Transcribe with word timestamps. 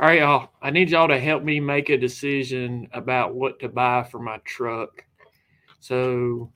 All 0.00 0.06
right, 0.06 0.20
y'all. 0.20 0.48
I 0.62 0.70
need 0.70 0.88
y'all 0.88 1.08
to 1.08 1.20
help 1.20 1.42
me 1.42 1.60
make 1.60 1.90
a 1.90 1.98
decision 1.98 2.88
about 2.94 3.34
what 3.34 3.60
to 3.60 3.68
buy 3.68 4.02
for 4.02 4.18
my 4.18 4.38
truck. 4.46 5.04
So 5.80 6.50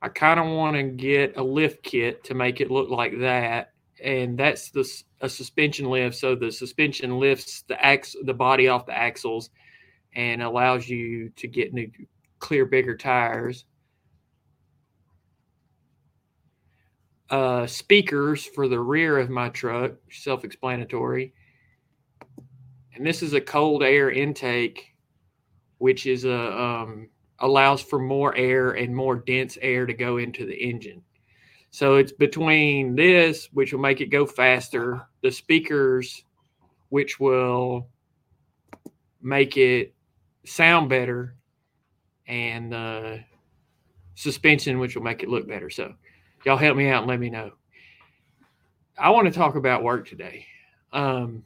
I 0.00 0.08
kind 0.08 0.40
of 0.40 0.46
want 0.46 0.74
to 0.76 0.84
get 0.84 1.36
a 1.36 1.42
lift 1.42 1.82
kit 1.82 2.24
to 2.24 2.34
make 2.34 2.62
it 2.62 2.70
look 2.70 2.88
like 2.88 3.18
that, 3.18 3.74
and 4.02 4.38
that's 4.38 4.70
the 4.70 4.90
a 5.20 5.28
suspension 5.28 5.90
lift. 5.90 6.16
So 6.16 6.34
the 6.34 6.50
suspension 6.50 7.18
lifts 7.20 7.60
the 7.68 7.78
ax 7.84 8.16
the 8.24 8.32
body 8.32 8.68
off 8.68 8.86
the 8.86 8.96
axles 8.96 9.50
and 10.14 10.40
allows 10.42 10.88
you 10.88 11.28
to 11.36 11.46
get 11.46 11.74
new 11.74 11.90
clear 12.38 12.64
bigger 12.64 12.96
tires. 12.96 13.66
Uh, 17.30 17.66
speakers 17.66 18.44
for 18.44 18.68
the 18.68 18.78
rear 18.78 19.18
of 19.18 19.30
my 19.30 19.48
truck, 19.48 19.92
self 20.10 20.44
explanatory. 20.44 21.32
And 22.94 23.06
this 23.06 23.22
is 23.22 23.34
a 23.34 23.40
cold 23.40 23.82
air 23.82 24.10
intake, 24.10 24.94
which 25.78 26.06
is 26.06 26.24
a 26.24 26.60
um, 26.60 27.08
allows 27.40 27.82
for 27.82 27.98
more 27.98 28.34
air 28.36 28.70
and 28.72 28.94
more 28.94 29.16
dense 29.16 29.58
air 29.60 29.86
to 29.86 29.92
go 29.92 30.16
into 30.16 30.46
the 30.46 30.54
engine. 30.54 31.02
So 31.70 31.96
it's 31.96 32.12
between 32.12 32.94
this, 32.94 33.48
which 33.52 33.72
will 33.72 33.80
make 33.80 34.00
it 34.00 34.06
go 34.06 34.24
faster, 34.24 35.06
the 35.22 35.30
speakers, 35.30 36.24
which 36.88 37.20
will 37.20 37.88
make 39.20 39.56
it 39.56 39.94
sound 40.46 40.88
better, 40.88 41.34
and 42.26 42.72
the 42.72 43.20
suspension, 44.14 44.78
which 44.78 44.94
will 44.94 45.02
make 45.02 45.22
it 45.22 45.28
look 45.28 45.46
better. 45.46 45.68
So 45.68 45.94
y'all 46.46 46.56
help 46.56 46.76
me 46.76 46.88
out 46.88 47.02
and 47.02 47.10
let 47.10 47.18
me 47.18 47.28
know. 47.28 47.50
I 48.96 49.10
want 49.10 49.26
to 49.26 49.36
talk 49.36 49.56
about 49.56 49.82
work 49.82 50.08
today. 50.08 50.46
Um, 50.92 51.42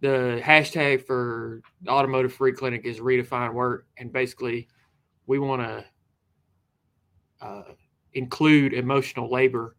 the 0.00 0.42
hashtag 0.44 1.06
for 1.06 1.62
Automotive 1.88 2.34
Free 2.34 2.52
Clinic 2.52 2.84
is 2.84 3.00
redefine 3.00 3.54
work, 3.54 3.86
and 3.96 4.12
basically, 4.12 4.68
we 5.26 5.38
want 5.38 5.62
to 5.62 5.84
uh, 7.40 7.72
include 8.12 8.74
emotional 8.74 9.32
labor 9.32 9.74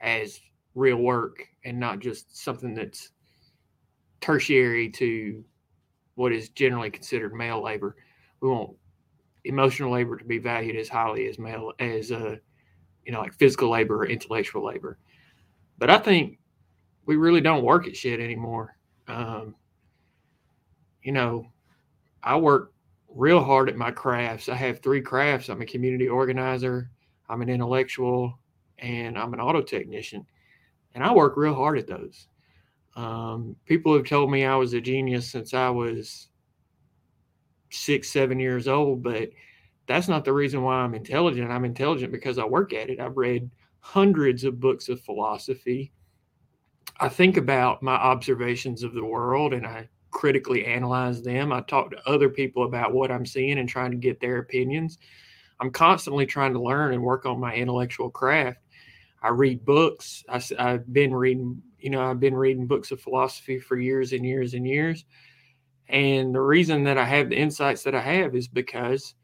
as 0.00 0.40
real 0.74 0.96
work 0.96 1.46
and 1.64 1.78
not 1.78 2.00
just 2.00 2.36
something 2.36 2.74
that's 2.74 3.10
tertiary 4.20 4.90
to 4.90 5.44
what 6.16 6.32
is 6.32 6.48
generally 6.48 6.90
considered 6.90 7.32
male 7.34 7.62
labor. 7.62 7.94
We 8.40 8.48
want 8.48 8.72
emotional 9.44 9.92
labor 9.92 10.16
to 10.16 10.24
be 10.24 10.38
valued 10.38 10.74
as 10.74 10.88
highly 10.88 11.28
as 11.28 11.38
male 11.38 11.72
as 11.78 12.10
uh, 12.10 12.36
you 13.10 13.16
know, 13.16 13.22
like 13.22 13.34
physical 13.34 13.70
labor 13.70 14.02
or 14.02 14.06
intellectual 14.06 14.64
labor. 14.64 14.96
But 15.78 15.90
I 15.90 15.98
think 15.98 16.38
we 17.06 17.16
really 17.16 17.40
don't 17.40 17.64
work 17.64 17.88
at 17.88 17.96
shit 17.96 18.20
anymore. 18.20 18.76
Um, 19.08 19.56
you 21.02 21.10
know, 21.10 21.44
I 22.22 22.36
work 22.36 22.72
real 23.08 23.42
hard 23.42 23.68
at 23.68 23.76
my 23.76 23.90
crafts. 23.90 24.48
I 24.48 24.54
have 24.54 24.78
three 24.78 25.00
crafts. 25.00 25.48
I'm 25.48 25.60
a 25.60 25.66
community 25.66 26.06
organizer, 26.06 26.88
I'm 27.28 27.42
an 27.42 27.48
intellectual, 27.48 28.38
and 28.78 29.18
I'm 29.18 29.34
an 29.34 29.40
auto 29.40 29.60
technician. 29.60 30.24
And 30.94 31.02
I 31.02 31.12
work 31.12 31.36
real 31.36 31.56
hard 31.56 31.78
at 31.78 31.88
those. 31.88 32.28
Um, 32.94 33.56
people 33.66 33.92
have 33.96 34.06
told 34.06 34.30
me 34.30 34.44
I 34.44 34.54
was 34.54 34.72
a 34.72 34.80
genius 34.80 35.28
since 35.28 35.52
I 35.52 35.68
was 35.68 36.28
six, 37.70 38.08
seven 38.08 38.38
years 38.38 38.68
old, 38.68 39.02
but 39.02 39.30
that's 39.90 40.08
not 40.08 40.24
the 40.24 40.32
reason 40.32 40.62
why 40.62 40.76
I'm 40.76 40.94
intelligent. 40.94 41.50
I'm 41.50 41.64
intelligent 41.64 42.12
because 42.12 42.38
I 42.38 42.44
work 42.44 42.72
at 42.72 42.90
it. 42.90 43.00
I've 43.00 43.16
read 43.16 43.50
hundreds 43.80 44.44
of 44.44 44.60
books 44.60 44.88
of 44.88 45.00
philosophy. 45.00 45.92
I 47.00 47.08
think 47.08 47.36
about 47.36 47.82
my 47.82 47.94
observations 47.94 48.84
of 48.84 48.94
the 48.94 49.04
world 49.04 49.52
and 49.52 49.66
I 49.66 49.88
critically 50.12 50.64
analyze 50.64 51.22
them. 51.22 51.52
I 51.52 51.62
talk 51.62 51.90
to 51.90 52.08
other 52.08 52.28
people 52.28 52.64
about 52.64 52.92
what 52.92 53.10
I'm 53.10 53.26
seeing 53.26 53.58
and 53.58 53.68
trying 53.68 53.90
to 53.90 53.96
get 53.96 54.20
their 54.20 54.38
opinions. 54.38 54.98
I'm 55.58 55.72
constantly 55.72 56.24
trying 56.24 56.52
to 56.52 56.62
learn 56.62 56.94
and 56.94 57.02
work 57.02 57.26
on 57.26 57.40
my 57.40 57.54
intellectual 57.54 58.10
craft. 58.10 58.60
I 59.22 59.30
read 59.30 59.64
books. 59.64 60.24
I, 60.28 60.40
have 60.56 60.92
been 60.92 61.12
reading, 61.12 61.60
you 61.80 61.90
know, 61.90 62.08
I've 62.08 62.20
been 62.20 62.36
reading 62.36 62.68
books 62.68 62.92
of 62.92 63.00
philosophy 63.00 63.58
for 63.58 63.76
years 63.76 64.12
and 64.12 64.24
years 64.24 64.54
and 64.54 64.66
years. 64.66 65.04
And 65.88 66.32
the 66.32 66.40
reason 66.40 66.84
that 66.84 66.96
I 66.96 67.04
have 67.04 67.28
the 67.28 67.36
insights 67.36 67.82
that 67.82 67.94
I 67.96 68.00
have 68.00 68.36
is 68.36 68.46
because 68.46 69.14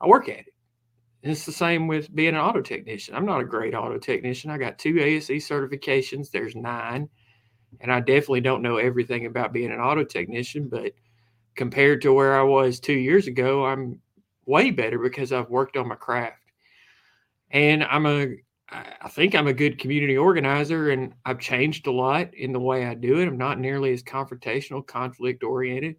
I 0.00 0.06
work 0.06 0.28
at 0.28 0.38
it. 0.38 0.54
And 1.22 1.32
it's 1.32 1.46
the 1.46 1.52
same 1.52 1.88
with 1.88 2.14
being 2.14 2.34
an 2.34 2.40
auto 2.40 2.60
technician. 2.60 3.14
I'm 3.14 3.26
not 3.26 3.40
a 3.40 3.44
great 3.44 3.74
auto 3.74 3.98
technician. 3.98 4.50
I 4.50 4.58
got 4.58 4.78
two 4.78 4.98
ASE 5.00 5.28
certifications. 5.28 6.30
There's 6.30 6.54
nine. 6.54 7.08
And 7.80 7.92
I 7.92 8.00
definitely 8.00 8.42
don't 8.42 8.62
know 8.62 8.76
everything 8.76 9.26
about 9.26 9.52
being 9.52 9.72
an 9.72 9.80
auto 9.80 10.04
technician, 10.04 10.68
but 10.68 10.92
compared 11.56 12.02
to 12.02 12.12
where 12.12 12.38
I 12.38 12.42
was 12.42 12.78
two 12.78 12.94
years 12.94 13.26
ago, 13.26 13.66
I'm 13.66 14.00
way 14.44 14.70
better 14.70 14.98
because 14.98 15.32
I've 15.32 15.50
worked 15.50 15.76
on 15.76 15.88
my 15.88 15.96
craft. 15.96 16.42
And 17.50 17.82
I'm 17.84 18.06
a 18.06 18.36
I 18.68 19.08
think 19.08 19.34
I'm 19.34 19.46
a 19.46 19.52
good 19.52 19.78
community 19.78 20.16
organizer 20.16 20.90
and 20.90 21.14
I've 21.24 21.38
changed 21.38 21.86
a 21.86 21.92
lot 21.92 22.34
in 22.34 22.52
the 22.52 22.58
way 22.58 22.84
I 22.84 22.94
do 22.94 23.20
it. 23.20 23.28
I'm 23.28 23.38
not 23.38 23.60
nearly 23.60 23.92
as 23.92 24.02
confrontational, 24.02 24.84
conflict 24.84 25.44
oriented. 25.44 25.96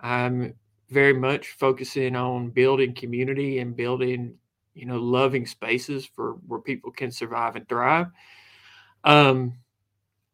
I'm 0.00 0.54
very 0.90 1.14
much 1.14 1.48
focusing 1.58 2.16
on 2.16 2.50
building 2.50 2.94
community 2.94 3.58
and 3.58 3.76
building 3.76 4.34
you 4.74 4.86
know 4.86 4.98
loving 4.98 5.46
spaces 5.46 6.06
for 6.06 6.34
where 6.46 6.60
people 6.60 6.90
can 6.90 7.10
survive 7.10 7.56
and 7.56 7.68
thrive. 7.68 8.06
Um 9.04 9.54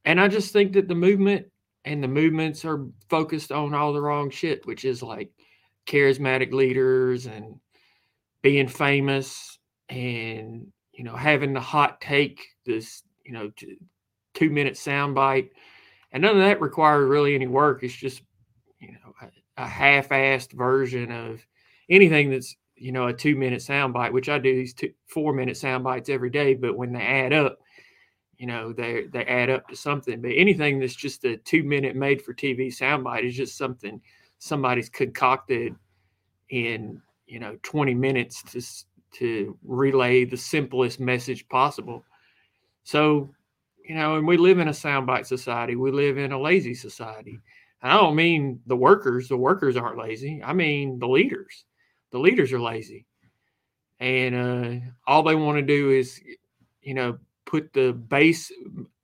and 0.04 0.20
i 0.20 0.28
just 0.28 0.52
think 0.52 0.72
that 0.72 0.88
the 0.88 0.94
movement 0.94 1.46
and 1.84 2.02
the 2.02 2.08
movements 2.08 2.64
are 2.64 2.86
focused 3.08 3.52
on 3.52 3.74
all 3.74 3.92
the 3.92 4.00
wrong 4.00 4.30
shit 4.30 4.66
which 4.66 4.84
is 4.84 5.02
like 5.02 5.30
charismatic 5.86 6.52
leaders 6.52 7.26
and 7.26 7.58
being 8.42 8.68
famous 8.68 9.58
and 9.88 10.66
you 10.92 11.04
know 11.04 11.16
having 11.16 11.52
the 11.52 11.60
hot 11.60 12.00
take 12.00 12.44
this 12.64 13.02
you 13.24 13.32
know 13.32 13.50
two 14.36 14.50
minute 14.50 14.74
soundbite. 14.74 15.50
And 16.12 16.22
none 16.22 16.36
of 16.36 16.42
that 16.42 16.60
requires 16.60 17.08
really 17.08 17.34
any 17.34 17.48
work. 17.48 17.82
It's 17.82 17.94
just 17.94 18.22
a 19.56 19.66
half-assed 19.66 20.52
version 20.52 21.10
of 21.10 21.44
anything 21.88 22.30
that's 22.30 22.56
you 22.76 22.92
know 22.92 23.06
a 23.06 23.12
two-minute 23.12 23.60
soundbite, 23.60 24.12
which 24.12 24.28
I 24.28 24.38
do 24.38 24.54
these 24.54 24.74
two 24.74 24.92
four-minute 25.06 25.56
sound 25.56 25.84
bites 25.84 26.08
every 26.08 26.30
day. 26.30 26.54
But 26.54 26.76
when 26.76 26.92
they 26.92 27.00
add 27.00 27.32
up, 27.32 27.58
you 28.36 28.46
know 28.46 28.72
they 28.72 29.06
they 29.12 29.24
add 29.24 29.50
up 29.50 29.68
to 29.68 29.76
something. 29.76 30.20
But 30.20 30.32
anything 30.34 30.78
that's 30.78 30.96
just 30.96 31.24
a 31.24 31.36
two-minute 31.38 31.96
made-for-TV 31.96 32.68
soundbite 32.68 33.26
is 33.26 33.36
just 33.36 33.56
something 33.56 34.00
somebody's 34.38 34.90
concocted 34.90 35.74
in 36.50 37.00
you 37.26 37.40
know 37.40 37.56
20 37.62 37.94
minutes 37.94 38.42
to 38.52 38.60
to 39.12 39.58
relay 39.64 40.24
the 40.24 40.36
simplest 40.36 41.00
message 41.00 41.48
possible. 41.48 42.04
So, 42.84 43.32
you 43.84 43.94
know, 43.94 44.16
and 44.16 44.26
we 44.26 44.36
live 44.36 44.58
in 44.58 44.68
a 44.68 44.72
soundbite 44.72 45.26
society. 45.26 45.74
We 45.74 45.90
live 45.90 46.18
in 46.18 46.32
a 46.32 46.40
lazy 46.40 46.74
society. 46.74 47.38
I 47.86 47.96
don't 47.96 48.16
mean 48.16 48.60
the 48.66 48.76
workers. 48.76 49.28
The 49.28 49.36
workers 49.36 49.76
aren't 49.76 49.98
lazy. 49.98 50.42
I 50.44 50.52
mean 50.52 50.98
the 50.98 51.08
leaders. 51.08 51.64
The 52.12 52.18
leaders 52.18 52.52
are 52.52 52.60
lazy, 52.60 53.06
and 54.00 54.34
uh, 54.34 54.86
all 55.06 55.22
they 55.22 55.34
want 55.34 55.58
to 55.58 55.62
do 55.62 55.90
is, 55.90 56.20
you 56.80 56.94
know, 56.94 57.18
put 57.44 57.72
the 57.72 57.92
base, 57.92 58.50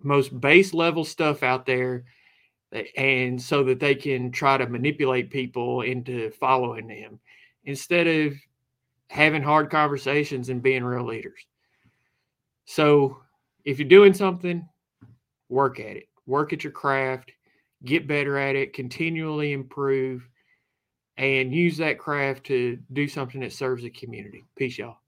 most 0.02 0.40
base 0.40 0.72
level 0.72 1.04
stuff 1.04 1.42
out 1.42 1.66
there, 1.66 2.04
and 2.96 3.40
so 3.40 3.64
that 3.64 3.80
they 3.80 3.94
can 3.94 4.30
try 4.30 4.56
to 4.56 4.68
manipulate 4.68 5.30
people 5.30 5.82
into 5.82 6.30
following 6.30 6.86
them, 6.86 7.20
instead 7.64 8.06
of 8.06 8.34
having 9.08 9.42
hard 9.42 9.70
conversations 9.70 10.48
and 10.48 10.62
being 10.62 10.84
real 10.84 11.04
leaders. 11.04 11.44
So, 12.64 13.18
if 13.64 13.78
you're 13.78 13.88
doing 13.88 14.14
something, 14.14 14.66
work 15.48 15.80
at 15.80 15.96
it. 15.96 16.08
Work 16.24 16.52
at 16.52 16.64
your 16.64 16.72
craft 16.72 17.32
get 17.84 18.06
better 18.06 18.38
at 18.38 18.56
it, 18.56 18.72
continually 18.72 19.52
improve, 19.52 20.26
and 21.16 21.54
use 21.54 21.76
that 21.78 21.98
craft 21.98 22.44
to 22.46 22.78
do 22.92 23.06
something 23.08 23.40
that 23.40 23.52
serves 23.52 23.82
the 23.82 23.90
community. 23.90 24.44
Peace, 24.56 24.78
y'all. 24.78 25.01